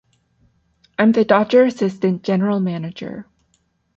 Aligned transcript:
I'm 0.97 1.11
the 1.11 1.23
Dodger 1.23 1.61
assistant 1.65 2.23
general 2.23 2.59
manager. 2.59 3.27